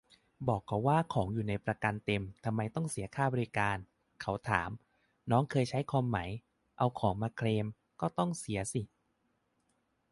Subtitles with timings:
[0.47, 3.77] บอกเขาว่าของอยู่ในประกันเต็ม ทำไมต้องเสียค่าบริการ
[4.21, 4.69] เขาถาม
[5.31, 6.17] น้องเคยใช้คอมไหม
[6.77, 7.65] เอาของมาเคลม
[8.01, 8.83] ก็ต้องเสียสิ